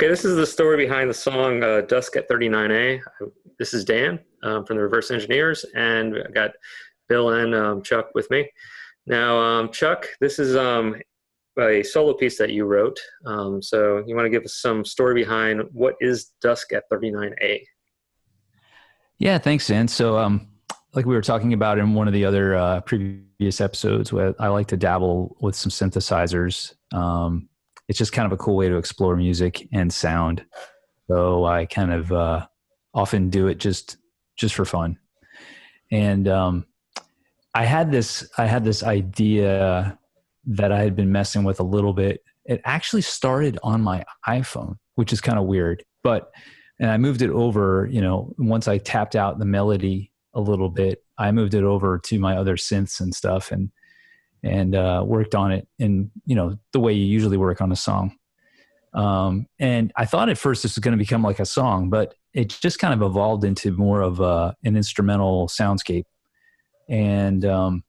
[0.00, 3.02] Okay, this is the story behind the song uh, Dusk at 39A.
[3.58, 6.52] This is Dan um, from the Reverse Engineers, and I got
[7.06, 8.50] Bill and um, Chuck with me.
[9.04, 10.96] Now, um, Chuck, this is um,
[11.58, 12.98] a solo piece that you wrote.
[13.26, 17.60] Um, so you want to give us some story behind what is Dusk at 39A?
[19.18, 19.86] Yeah, thanks, Dan.
[19.86, 20.48] So, um,
[20.94, 24.68] like we were talking about in one of the other uh, previous episodes, I like
[24.68, 26.72] to dabble with some synthesizers.
[26.90, 27.49] Um,
[27.90, 30.46] it's just kind of a cool way to explore music and sound.
[31.08, 32.46] So I kind of uh,
[32.94, 33.96] often do it just
[34.38, 34.96] just for fun.
[35.90, 36.66] And um,
[37.52, 39.98] I had this I had this idea
[40.46, 42.22] that I had been messing with a little bit.
[42.44, 46.30] It actually started on my iPhone, which is kind of weird, but
[46.78, 47.88] and I moved it over.
[47.90, 51.98] You know, once I tapped out the melody a little bit, I moved it over
[51.98, 53.72] to my other synths and stuff, and
[54.42, 57.76] and uh, worked on it in you know the way you usually work on a
[57.76, 58.16] song.
[58.92, 62.14] Um, and I thought at first this was going to become like a song, but
[62.32, 66.04] it just kind of evolved into more of a, an instrumental soundscape.
[66.88, 67.84] And um,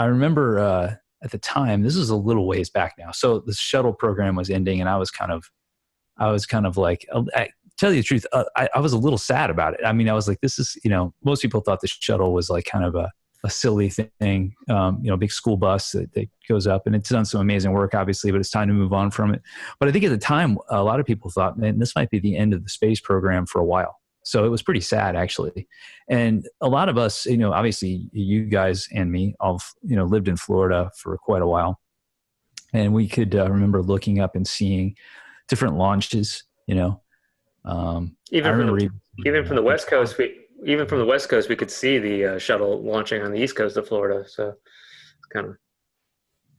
[0.00, 3.12] I remember uh, at the time, this is a little ways back now.
[3.12, 5.48] So the shuttle program was ending, and I was kind of,
[6.18, 8.92] I was kind of like, uh, I, tell you the truth, uh, I, I was
[8.92, 9.80] a little sad about it.
[9.84, 12.50] I mean, I was like, this is, you know, most people thought the shuttle was
[12.50, 13.10] like kind of a
[13.44, 17.08] a silly thing, um, you know, big school bus that, that, goes up, and it's
[17.08, 19.40] done some amazing work, obviously, but it's time to move on from it.
[19.78, 22.18] But I think at the time, a lot of people thought, man, this might be
[22.18, 24.00] the end of the space program for a while.
[24.24, 25.68] So it was pretty sad, actually.
[26.08, 30.06] And a lot of us, you know, obviously, you guys and me, all you know,
[30.06, 31.80] lived in Florida for quite a while,
[32.72, 34.96] and we could uh, remember looking up and seeing
[35.46, 36.42] different launches.
[36.66, 37.02] You know,
[37.64, 38.90] um, even from the,
[39.24, 40.36] even from the West Coast, we
[40.66, 43.56] even from the west coast, we could see the uh, shuttle launching on the east
[43.56, 44.28] coast of Florida.
[44.28, 44.54] So,
[45.32, 45.56] kind of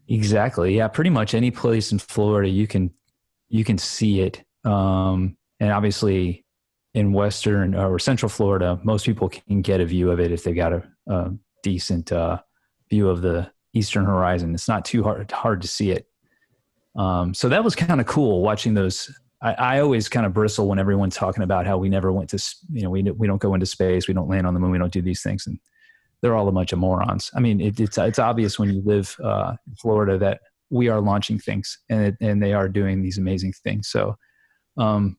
[0.08, 0.88] exactly, yeah.
[0.88, 2.92] Pretty much any place in Florida, you can
[3.50, 6.46] you can see it, um, and obviously
[6.94, 10.56] in western or central Florida, most people can get a view of it if they've
[10.56, 11.32] got a, a
[11.64, 12.38] decent uh,
[12.90, 14.54] view of the eastern horizon.
[14.54, 16.08] It's not too hard hard to see it.
[16.96, 20.68] Um, so that was kind of cool watching those I, I always kind of bristle
[20.68, 23.54] when everyone's talking about how we never went to, you know, we, we don't go
[23.54, 25.48] into space, we don't land on the moon, we don't do these things.
[25.48, 25.60] And
[26.22, 27.32] they're all a bunch of morons.
[27.36, 31.02] I mean, it, it's, it's obvious when you live uh, in Florida that we are
[31.02, 33.90] launching things and, it, and they are doing these amazing things.
[33.90, 34.16] So,
[34.78, 35.18] um,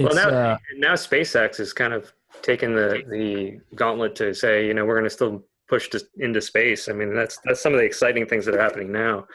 [0.00, 4.74] well, now, uh, now SpaceX is kind of taking the, the gauntlet to say, you
[4.74, 6.88] know, we're going to still push to, into space.
[6.88, 9.26] I mean, that's, that's some of the exciting things that are happening now.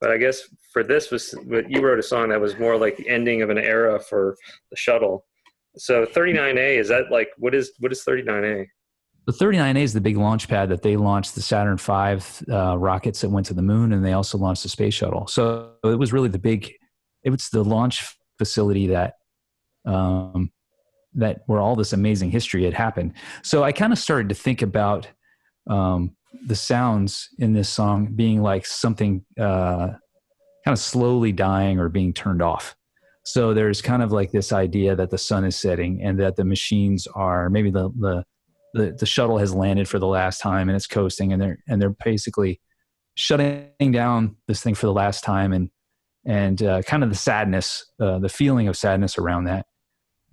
[0.00, 2.96] But I guess for this was what you wrote a song that was more like
[2.96, 4.36] the ending of an era for
[4.70, 5.26] the shuttle.
[5.76, 8.66] So 39A is that like what is what is 39A?
[9.26, 13.20] The 39A is the big launch pad that they launched the Saturn V uh, rockets
[13.20, 15.26] that went to the moon, and they also launched the space shuttle.
[15.26, 16.72] So it was really the big,
[17.22, 19.14] it was the launch facility that,
[19.84, 20.50] um,
[21.14, 23.12] that where all this amazing history had happened.
[23.42, 25.06] So I kind of started to think about
[25.68, 29.88] um, the sounds in this song being like something uh,
[30.64, 32.76] kind of slowly dying or being turned off.
[33.24, 36.44] So there's kind of like this idea that the sun is setting and that the
[36.44, 38.24] machines are maybe the the
[38.72, 41.82] the, the shuttle has landed for the last time and it's coasting and they're and
[41.82, 42.60] they're basically
[43.16, 45.70] shutting down this thing for the last time and
[46.24, 49.66] and uh, kind of the sadness, uh, the feeling of sadness around that.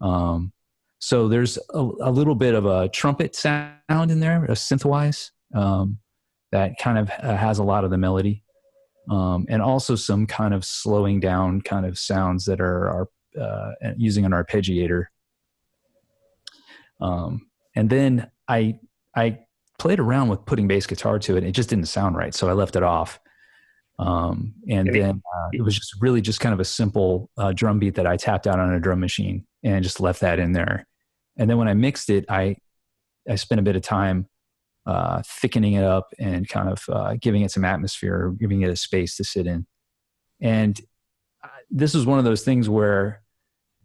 [0.02, 0.52] Um,
[1.00, 6.00] so there's a, a, little bit of a trumpet sound in there, a synthwise, um,
[6.52, 8.44] that kind of uh, has a lot of the melody,
[9.10, 13.10] um, and also some kind of slowing down kind of sounds that are, are
[13.40, 15.06] uh, using an arpeggiator.
[17.00, 18.80] Um, and then I
[19.16, 19.40] I
[19.78, 21.44] played around with putting bass guitar to it.
[21.44, 23.20] It just didn't sound right, so I left it off.
[24.00, 27.80] Um, and then uh, it was just really just kind of a simple uh, drum
[27.80, 30.86] beat that I tapped out on a drum machine and just left that in there.
[31.38, 32.58] And then when I mixed it, I
[33.30, 34.28] I spent a bit of time
[34.88, 38.76] uh, thickening it up and kind of uh, giving it some atmosphere, giving it a
[38.76, 39.68] space to sit in.
[40.40, 40.80] And
[41.44, 43.22] uh, this was one of those things where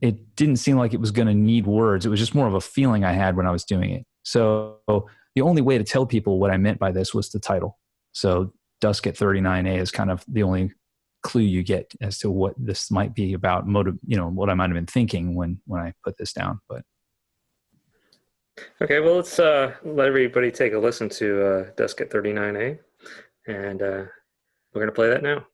[0.00, 2.06] it didn't seem like it was going to need words.
[2.06, 4.06] It was just more of a feeling I had when I was doing it.
[4.22, 4.78] So
[5.34, 7.78] the only way to tell people what I meant by this was the title.
[8.12, 10.70] So Dusk at 39A is kind of the only
[11.24, 14.54] clue you get as to what this might be about motive, you know, what I
[14.54, 16.60] might have been thinking when, when I put this down.
[16.68, 16.82] But
[18.80, 22.78] Okay, well, let's uh, let everybody take a listen to uh, Dusk at 39A,
[23.46, 24.04] and uh,
[24.72, 25.46] we're going to play that now.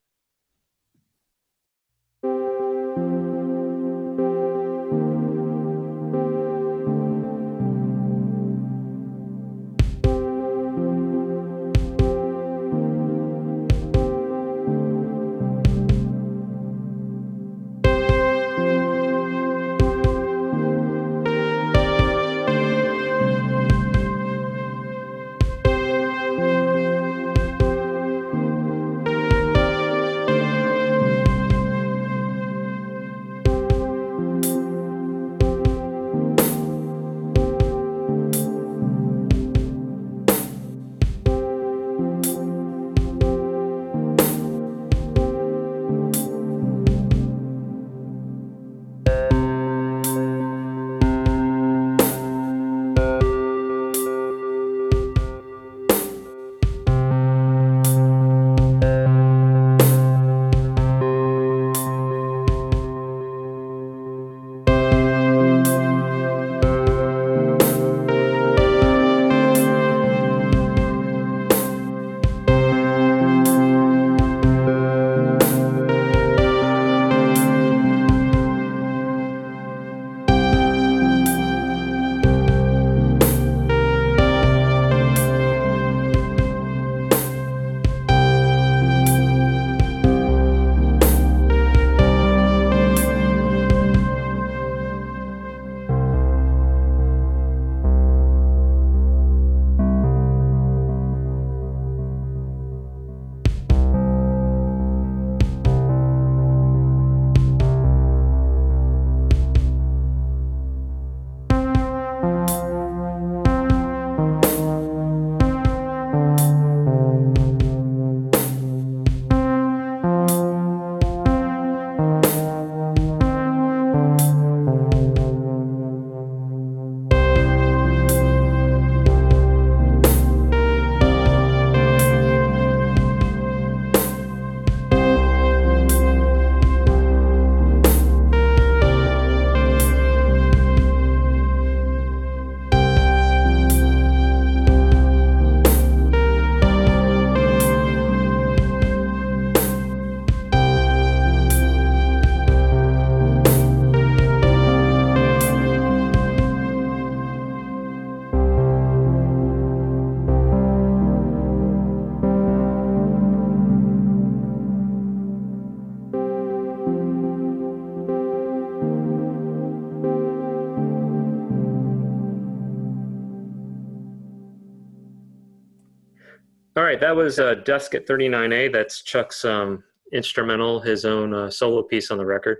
[176.99, 178.71] That was uh, Dusk at 39A.
[178.71, 182.59] That's Chuck's um, instrumental, his own uh, solo piece on the record.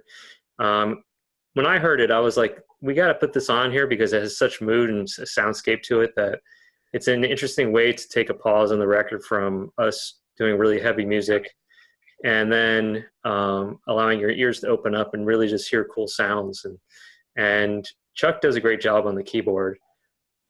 [0.60, 1.04] Um,
[1.54, 4.14] when I heard it, I was like, we got to put this on here because
[4.14, 6.40] it has such mood and soundscape to it that
[6.94, 10.80] it's an interesting way to take a pause on the record from us doing really
[10.80, 11.50] heavy music
[12.24, 16.66] and then um, allowing your ears to open up and really just hear cool sounds
[16.66, 16.78] and
[17.38, 19.78] and Chuck does a great job on the keyboard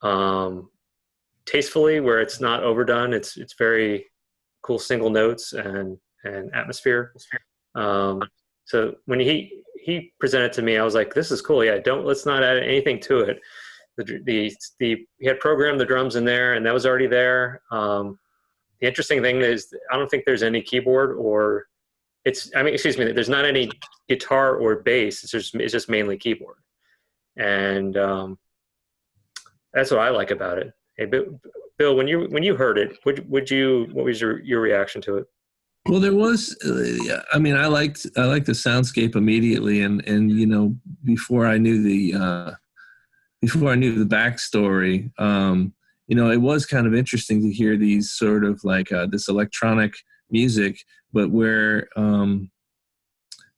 [0.01, 0.69] um,
[1.49, 3.13] tastefully where it's not overdone.
[3.13, 4.05] It's it's very
[4.61, 7.13] cool single notes and and atmosphere.
[7.75, 8.21] Um,
[8.65, 11.63] so when he he presented to me I was like this is cool.
[11.63, 13.39] Yeah don't let's not add anything to it.
[13.97, 17.61] The the, the he had programmed the drums in there and that was already there.
[17.71, 18.19] Um,
[18.79, 21.65] the interesting thing is I don't think there's any keyboard or
[22.25, 23.71] it's I mean excuse me there's not any
[24.07, 25.23] guitar or bass.
[25.23, 26.57] It's just it's just mainly keyboard.
[27.37, 28.37] And um,
[29.73, 30.73] that's what I like about it.
[30.99, 34.59] Hey, Bill, when you when you heard it, would would you what was your your
[34.59, 35.27] reaction to it?
[35.87, 36.57] Well, there was.
[36.61, 40.75] Uh, I mean, I liked I liked the soundscape immediately, and and you know
[41.05, 42.51] before I knew the uh,
[43.41, 45.73] before I knew the backstory, um,
[46.07, 49.29] you know, it was kind of interesting to hear these sort of like uh, this
[49.29, 49.93] electronic
[50.29, 52.51] music, but where um,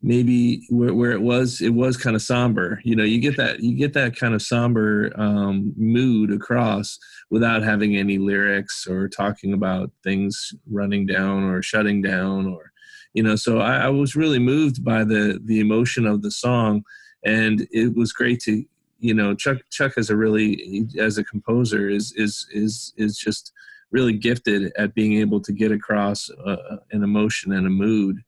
[0.04, 2.82] maybe where, where it was it was kind of somber.
[2.84, 6.98] You know you get that you get that kind of somber um, mood across
[7.30, 12.72] without having any lyrics or talking about things running down or shutting down or
[13.14, 16.84] you know so I, I was really moved by the the emotion of the song.
[17.24, 18.66] And it was great to
[19.00, 23.52] you know chuck chuck as a really as a composer is is is is just
[23.92, 28.22] really gifted at being able to get across uh, an emotion and a mood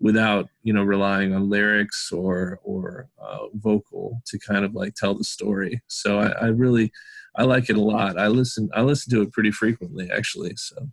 [0.00, 5.14] without you know relying on lyrics or or uh, vocal to kind of like tell
[5.14, 5.80] the story.
[5.86, 6.90] So I, I, really
[7.36, 8.18] i like it a lot.
[8.18, 10.88] I listen i listen to it pretty frequently actually so.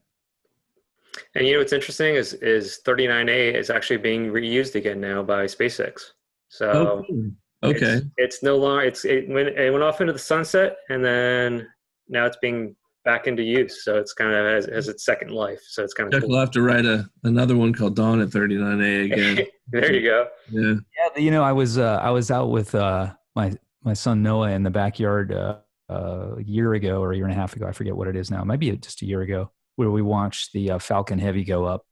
[1.34, 5.46] And you know what's interesting is is 39a is actually being reused again now by
[5.46, 6.12] spacex.
[6.50, 7.32] So oh,
[7.64, 11.04] okay it's, it's, no longer it's it went, it went off into the sunset and
[11.04, 11.68] then
[12.08, 12.76] now it's being
[13.08, 13.86] back into use.
[13.86, 15.62] So it's kind of has, has its second life.
[15.66, 16.20] So it's kind of.
[16.20, 16.30] Cool.
[16.30, 19.48] We'll have to write a another one called Dawn at 39A again.
[19.70, 20.28] there you go.
[20.52, 20.74] Yeah.
[20.74, 21.22] Yeah.
[21.22, 24.64] You know, I was uh, I was out with uh, my my son Noah in
[24.64, 25.60] the backyard uh,
[25.90, 27.66] uh, a year ago or a year and a half ago.
[27.66, 28.42] I forget what it is now.
[28.42, 31.64] It might be just a year ago, where we watched the uh, Falcon Heavy go
[31.64, 31.86] up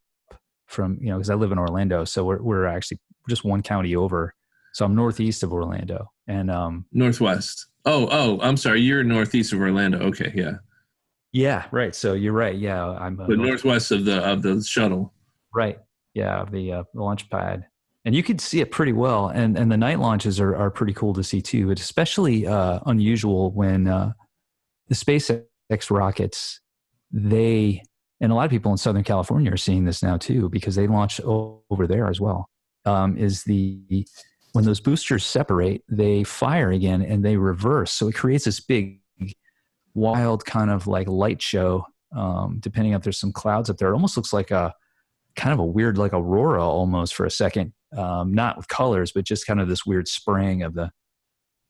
[0.67, 3.95] from you know because I live in Orlando, so we're we're actually just one county
[3.95, 4.35] over.
[4.73, 7.67] So I'm northeast of Orlando and um, northwest.
[7.85, 8.81] Oh, oh, I'm sorry.
[8.81, 9.99] You're northeast of Orlando.
[9.99, 10.55] Okay, yeah.
[11.35, 11.93] Yeah, right.
[11.93, 12.55] So you're right.
[12.55, 15.13] Yeah, I'm uh, the northwest of the of the shuttle.
[15.53, 15.77] Right.
[16.13, 17.65] Yeah, of the uh, launch pad,
[18.05, 19.27] and you could see it pretty well.
[19.27, 21.71] And and the night launches are are pretty cool to see too.
[21.71, 24.13] It's especially uh, unusual when uh,
[24.87, 26.61] the SpaceX rockets
[27.11, 27.83] they
[28.21, 30.87] and a lot of people in Southern California are seeing this now too because they
[30.87, 32.49] launch over there as well.
[32.85, 34.07] Um, is the
[34.53, 39.01] when those boosters separate, they fire again and they reverse, so it creates this big
[39.95, 41.85] wild kind of like light show.
[42.15, 44.73] Um, depending if there's some clouds up there, it almost looks like a
[45.35, 47.73] kind of a weird like aurora almost for a second.
[47.95, 50.91] Um, not with colors, but just kind of this weird spraying of the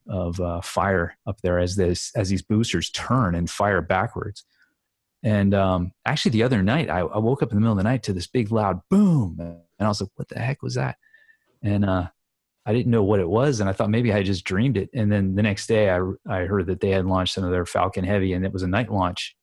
[0.08, 4.44] of uh, fire up there as this as these boosters turn and fire backwards.
[5.22, 7.84] And um, actually, the other night, I, I, woke up in the middle of the
[7.84, 10.98] night to this big loud boom, and I was like, "What the heck was that?"
[11.62, 12.08] And uh,
[12.66, 14.90] I didn't know what it was, and I thought maybe I just dreamed it.
[14.92, 17.64] And then the next day, I I heard that they had launched some of their
[17.66, 19.36] Falcon Heavy, and it was a night launch.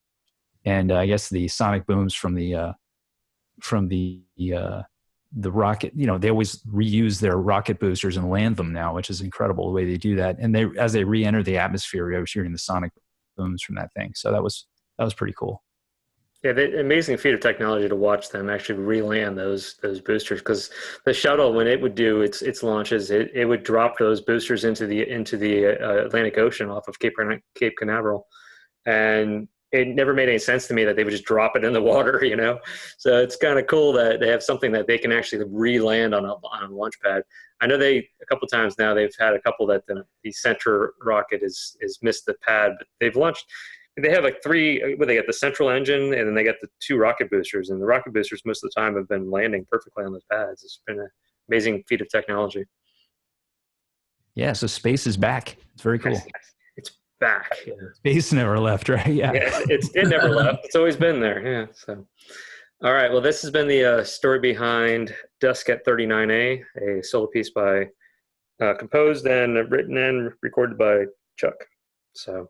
[0.65, 2.73] And uh, I guess the sonic booms from the uh,
[3.61, 4.21] from the
[4.55, 4.81] uh,
[5.35, 9.09] the rocket, you know, they always reuse their rocket boosters and land them now, which
[9.09, 10.37] is incredible the way they do that.
[10.39, 12.91] And they as they re-enter the atmosphere, I was hearing the sonic
[13.37, 14.11] booms from that thing.
[14.15, 15.62] So that was that was pretty cool.
[16.43, 20.69] Yeah, the amazing feat of technology to watch them actually re-land those those boosters because
[21.05, 24.65] the shuttle when it would do its its launches, it, it would drop those boosters
[24.65, 27.15] into the into the uh, Atlantic Ocean off of Cape
[27.55, 28.27] Cape Canaveral,
[28.85, 31.71] and it never made any sense to me that they would just drop it in
[31.71, 32.59] the water, you know.
[32.97, 36.25] So it's kind of cool that they have something that they can actually re-land on
[36.25, 37.23] a on a launch pad.
[37.61, 40.93] I know they a couple times now they've had a couple that the, the center
[41.01, 43.45] rocket is is missed the pad, but they've launched
[44.01, 46.67] they have like three well, they got the central engine and then they got the
[46.79, 50.03] two rocket boosters and the rocket boosters most of the time have been landing perfectly
[50.03, 50.63] on those pads.
[50.63, 51.09] It's been an
[51.49, 52.65] amazing feat of technology.
[54.35, 55.57] Yeah so space is back.
[55.73, 56.19] It's very cool.
[56.75, 57.55] It's back.
[57.67, 57.73] Yeah.
[57.93, 59.07] space never left right?
[59.07, 60.65] Yeah, yeah it's, it never left.
[60.65, 62.05] It's always been there yeah so.
[62.83, 67.27] All right well this has been the uh, story behind dusk at 39a a solo
[67.27, 67.87] piece by
[68.59, 71.05] uh, composed and written and recorded by
[71.37, 71.55] chuck
[72.15, 72.49] so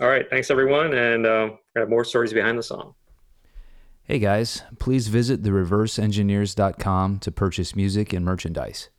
[0.00, 0.28] all right.
[0.28, 0.92] Thanks, everyone.
[0.94, 2.94] And uh, we have more stories behind the song.
[4.06, 8.90] Hey guys, please visit thereverseengineers.com to purchase music and merchandise.